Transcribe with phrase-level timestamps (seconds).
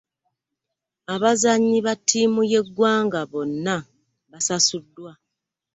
[1.13, 3.77] Abazannyi b'attiimu y'eggwanga bonna
[4.31, 5.11] basasuddwa